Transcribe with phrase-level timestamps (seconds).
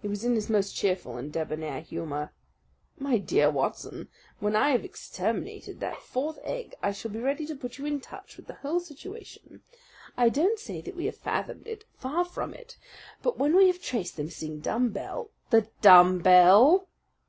[0.00, 2.32] He was in his most cheerful and debonair humour.
[3.00, 7.56] "My dear Watson, when I have exterminated that fourth egg I shall be ready to
[7.56, 9.64] put you in touch with the whole situation.
[10.16, 12.76] I don't say that we have fathomed it far from it
[13.24, 16.86] but when we have traced the missing dumb bell" "The dumb bell!"